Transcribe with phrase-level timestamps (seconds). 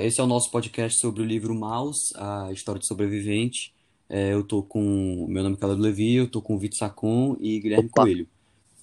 [0.00, 3.72] é, esse é o nosso podcast sobre o livro Maus, a história de sobrevivente.
[4.08, 5.26] É, eu tô com.
[5.28, 8.02] Meu nome é Caleb Levi, eu tô com o Vitor Sacon e Guilherme Opa.
[8.02, 8.26] Coelho.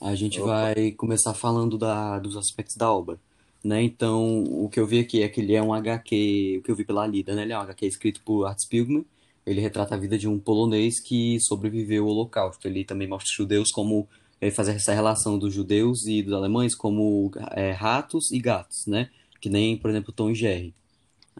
[0.00, 0.72] A gente Opa.
[0.72, 3.18] vai começar falando da, dos aspectos da obra.
[3.62, 3.82] Né?
[3.82, 6.76] Então, o que eu vi aqui é que ele é um HQ, o que eu
[6.76, 7.42] vi pela lida, né?
[7.42, 9.04] Ele é um HQ escrito por Art Spiegelman.
[9.44, 12.66] Ele retrata a vida de um polonês que sobreviveu ao Holocausto.
[12.66, 14.08] Ele também mostra os judeus como
[14.40, 19.10] ele faz essa relação dos judeus e dos alemães como é, ratos e gatos, né?
[19.40, 20.74] Que nem, por exemplo, Tom e Jerry.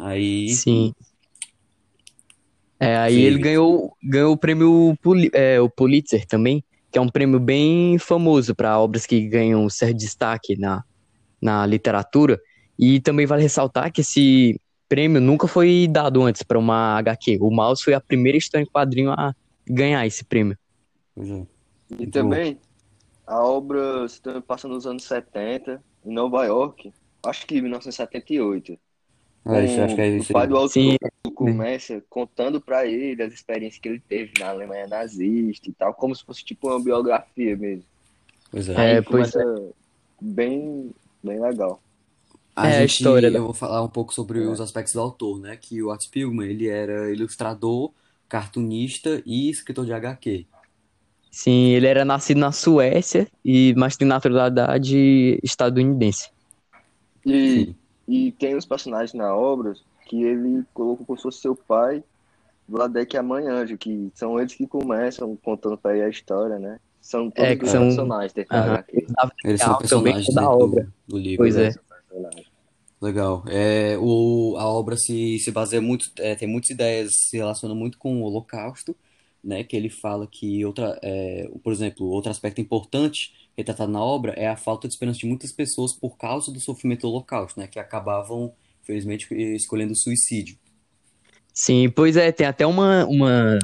[0.01, 0.93] Aí, Sim.
[2.79, 3.21] É, aí Sim.
[3.21, 7.99] ele ganhou, ganhou o prêmio Puli- é, o Pulitzer também, que é um prêmio bem
[7.99, 10.83] famoso para obras que ganham certo destaque na,
[11.43, 12.41] na literatura.
[12.79, 17.39] E também vale ressaltar que esse prêmio nunca foi dado antes para uma HQ.
[17.41, 19.35] O Maus foi a primeira história em quadrinho a
[19.69, 20.57] ganhar esse prêmio.
[21.17, 21.47] é.
[21.99, 22.59] E Muito também
[23.27, 26.93] a obra se passa nos anos 70, em Nova York,
[27.25, 28.79] acho que 1978.
[29.47, 30.49] É, isso, acho que é o isso pai aí.
[30.49, 30.99] do Sim, autor
[31.35, 36.15] começa contando pra ele as experiências que ele teve na Alemanha nazista e tal, como
[36.15, 37.85] se fosse tipo uma biografia mesmo.
[38.51, 38.99] Pois é.
[38.99, 39.39] É, Aí pois começa
[40.21, 41.83] bem, bem legal.
[42.55, 44.47] A É, a gente, história da- eu vou falar um pouco sobre É.
[44.47, 45.57] os aspectos do autor, né?
[45.57, 47.93] Que o Art Spiegelman, ele era ilustrador,
[48.29, 50.47] cartunista e escritor de HQ.
[51.31, 56.31] sim, ele era nascido na Suécia, e mas tem naturalidade estadunidense.
[57.25, 57.80] E, Sim.
[58.13, 59.75] E tem os personagens na obra
[60.07, 62.03] que ele colocou como se fosse seu pai,
[62.69, 66.59] Vladek e a Mãe Anjo, que são eles que começam contando pra ele a história,
[66.59, 66.79] né?
[67.01, 68.53] São todos É, que os são- personagens desse.
[68.53, 69.07] HQ.
[69.45, 70.89] Eles são personagens da dentro do- obra.
[71.09, 71.39] do livro.
[71.39, 71.69] Pois né?
[71.69, 72.51] é.
[73.01, 73.43] Legal.
[73.49, 77.97] É, o, a obra se, se baseia muito, é, tem muitas ideias, se relaciona muito
[77.99, 78.95] com o Holocausto,
[79.43, 79.65] né?
[79.65, 84.49] Que ele fala que outra, é, por exemplo, outro aspecto importante retratado na obra é
[84.49, 87.67] a falta de esperança de muitas pessoas por causa do sofrimento do Holocausto, né?
[87.67, 88.53] Que acabavam,
[88.83, 90.57] infelizmente, escolhendo o suicídio.
[91.53, 93.59] Sim, pois é, tem até uma, uma,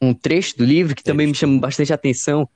[0.00, 2.48] um trecho do livro que também me chama bastante atenção,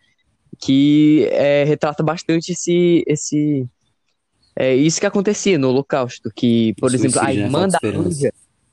[0.59, 3.67] que é, retrata bastante esse, esse,
[4.57, 7.47] é, isso que acontecia no Holocausto, que, por O exemplo, a suicídio, né?
[7.47, 7.79] irmã da.
[7.85, 8.33] Anja,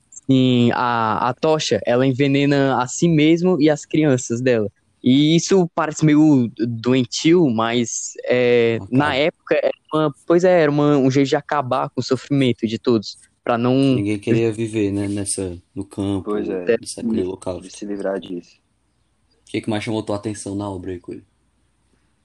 [0.10, 4.72] sim, a, a Tocha, ela envenena a si mesmo e as crianças dela.
[5.08, 8.98] E isso parece meio doentio, mas é, Macabro.
[8.98, 12.66] na época, era uma, pois é, era uma, um jeito de acabar com o sofrimento
[12.66, 15.08] de todos, para não Ninguém queria viver, né?
[15.08, 16.66] Nessa, no campo, Pois é.
[16.82, 18.58] nessa época de De se livrar disso.
[19.48, 21.24] O que, que mais chamou tua atenção na obra aí, Coelho?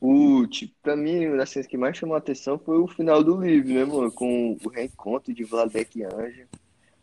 [0.00, 3.22] O, tipo, pra mim, uma das coisas que mais chamou a atenção foi o final
[3.22, 4.10] do livro, né, mano?
[4.10, 6.48] Com o reencontro de Vladek e Anja.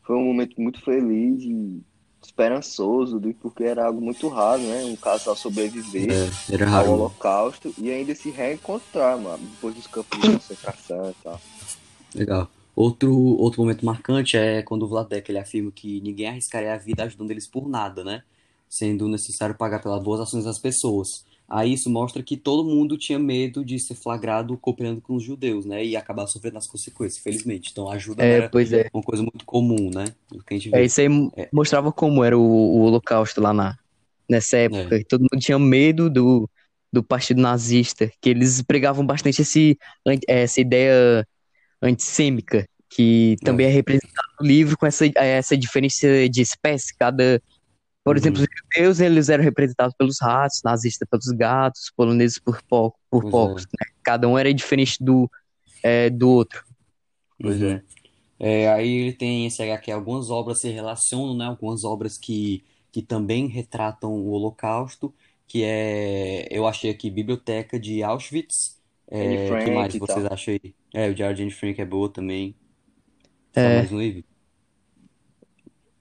[0.01, 1.83] Foi um momento muito feliz e
[2.23, 4.83] esperançoso, porque era algo muito raro, né?
[4.85, 6.93] Um casal sobreviver É, era ao.
[6.93, 11.41] Holocausto e ainda se reencontrar, mano, depois dos campos de concentração e tal.
[12.13, 12.49] Legal.
[12.75, 17.03] Outro, outro momento marcante é quando o Vladek ele afirma que ninguém arriscaria a vida
[17.03, 18.23] ajudando eles por nada, né?
[18.69, 21.25] Sendo necessário pagar pelas boas ações das pessoas.
[21.49, 25.65] Aí isso mostra que todo mundo tinha medo de ser flagrado cooperando com os judeus,
[25.65, 25.83] né?
[25.85, 27.69] E acabar sofrendo as consequências, felizmente.
[27.71, 28.89] Então ajuda É, era pois é.
[28.93, 30.05] uma coisa muito comum, né?
[30.73, 31.47] É, isso aí É.
[31.53, 33.77] mostrava como era o, o Holocausto lá na,
[34.29, 34.99] nessa época.
[34.99, 36.49] que Todo mundo tinha medo do,
[36.91, 39.77] do partido nazista, que eles pregavam bastante esse,
[40.27, 41.25] essa ideia
[41.81, 46.95] antissêmica, que também é representada no livro com essa, essa diferença de espécie.
[46.97, 47.41] Cada,
[48.07, 48.17] por Uhum.
[48.17, 52.95] exemplo, os judeus eles eram representados pelos ratos, nazistas pelos gatos, os poloneses por, po,
[53.09, 53.47] por Pois é.
[53.47, 53.63] porcos.
[53.65, 53.87] né?
[54.03, 55.29] Cada um era diferente do,
[55.83, 56.63] é, do outro.
[57.41, 57.83] Pois é.
[58.39, 61.45] É, aí ele tem esse HQ, algumas obras se relacionam, né?
[61.45, 65.13] Algumas obras que, que também retratam o Holocausto,
[65.47, 68.77] que é, eu achei aqui, Biblioteca de Auschwitz.
[69.09, 70.33] É, Frank que mais vocês tal.
[70.33, 70.75] acham aí?
[70.93, 72.55] É, o de Anne Frank é boa também.
[73.53, 73.77] Só É.
[73.79, 74.23] mais um livro.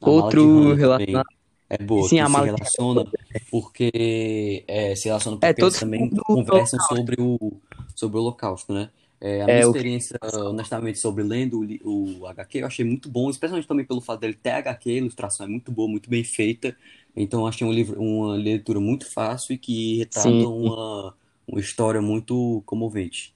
[0.00, 1.35] Outro relacionado.
[1.68, 3.04] É boa, Sim, que a se relaciona
[3.50, 7.60] porque é, se relaciona É, porque eles todos também conversam sobre o,
[7.94, 8.90] sobre o Holocausto, né?
[9.20, 13.08] É, a É, minha que- experiência, honestamente, sobre lendo o, o HQ, eu achei muito
[13.10, 16.22] bom, especialmente também pelo fato dele ter HQ, a ilustração é muito boa, muito bem
[16.24, 16.76] feita.
[17.16, 20.48] Então, eu achei um livro, uma leitura muito fácil e que retrata Sim.
[20.48, 23.34] uma, uma história muito comovente.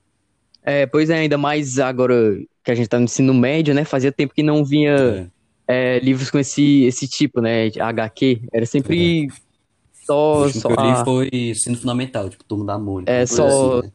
[0.62, 2.14] É, pois é, ainda mais agora
[2.62, 3.84] que a gente tá no ensino médio, né?
[3.84, 5.30] Fazia tempo que não vinha
[5.70, 7.66] É, é, livros com esse, esse tipo, né?
[7.78, 8.42] HQ.
[8.52, 12.64] Era sempre o só, último só, que eu li a- foi Ensino Fundamental, tipo, Turma
[12.64, 13.46] da Mônica, É, só-
[13.78, 13.92] assim, né?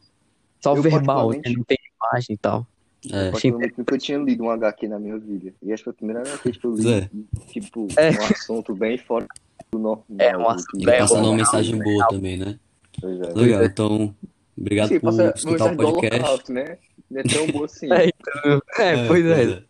[0.62, 1.40] só Eu, verbal, né?
[1.46, 2.66] Não tem imagem e tal.
[3.12, 3.30] É.
[3.48, 5.52] Eu nunca tinha lido um HQ na minha vida.
[5.62, 7.08] E acho que foi a primeira vez que eu li, é.
[7.52, 8.10] tipo, É.
[8.10, 9.26] um assunto bem fora
[9.70, 10.04] do normal.
[10.18, 12.58] É, um do assunto Ele É, passando uma legal, mensagem boa também, né?
[13.00, 13.32] Pois é.
[13.34, 14.14] Legal, então,
[14.58, 16.18] obrigado Sim, por escutar o podcast.
[16.20, 16.78] Holocausto, né?
[17.08, 17.86] Não é tão boa assim.
[17.92, 19.62] É, então, é, pois é.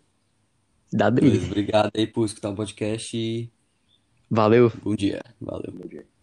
[0.96, 1.20] Cidade.
[1.20, 3.52] Beleza, obrigado aí por escutar o podcast e
[4.30, 4.72] Valeu.
[4.82, 5.22] bom dia.
[5.40, 5.72] Valeu.
[5.72, 6.15] Bom dia.